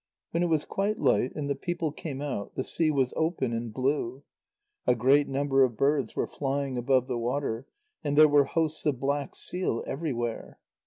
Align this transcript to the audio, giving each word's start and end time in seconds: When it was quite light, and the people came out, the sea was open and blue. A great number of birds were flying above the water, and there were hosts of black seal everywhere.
When 0.31 0.41
it 0.41 0.47
was 0.49 0.65
quite 0.65 0.97
light, 0.97 1.35
and 1.35 1.47
the 1.47 1.53
people 1.53 1.91
came 1.91 2.23
out, 2.23 2.55
the 2.55 2.63
sea 2.63 2.89
was 2.89 3.13
open 3.15 3.53
and 3.53 3.71
blue. 3.71 4.23
A 4.87 4.95
great 4.95 5.27
number 5.27 5.63
of 5.63 5.77
birds 5.77 6.15
were 6.15 6.25
flying 6.25 6.75
above 6.75 7.05
the 7.05 7.19
water, 7.19 7.67
and 8.03 8.17
there 8.17 8.27
were 8.27 8.45
hosts 8.45 8.83
of 8.87 8.99
black 8.99 9.35
seal 9.35 9.83
everywhere. 9.85 10.57